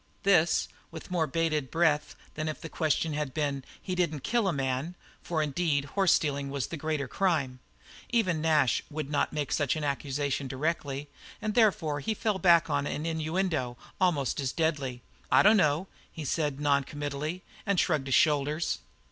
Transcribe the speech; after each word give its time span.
This 0.23 0.67
with 0.89 1.11
more 1.11 1.27
bated 1.27 1.69
breath 1.69 2.15
than 2.33 2.47
if 2.49 2.59
the 2.59 2.69
question 2.69 3.13
had 3.13 3.35
been: 3.35 3.63
"He 3.79 3.93
didn't 3.93 4.21
kill 4.23 4.47
a 4.47 4.51
man?" 4.51 4.95
for 5.21 5.43
indeed 5.43 5.85
horse 5.93 6.11
stealing 6.11 6.49
was 6.49 6.65
the 6.65 6.75
greater 6.75 7.07
crime. 7.07 7.59
Even 8.09 8.41
Nash 8.41 8.81
would 8.89 9.11
not 9.11 9.31
make 9.31 9.51
such 9.51 9.75
an 9.75 9.83
accusation 9.83 10.47
directly, 10.47 11.07
and 11.39 11.53
therefore 11.53 11.99
he 11.99 12.15
fell 12.15 12.39
back 12.39 12.67
on 12.67 12.87
an 12.87 13.05
innuendo 13.05 13.77
almost 13.99 14.39
as 14.39 14.51
deadly. 14.51 15.03
"I 15.31 15.43
dunno," 15.43 15.87
he 16.11 16.25
said 16.25 16.59
non 16.59 16.83
committally, 16.83 17.43
and 17.67 17.79
shrugged 17.79 18.07
his 18.07 18.15
shoulders. 18.15 18.79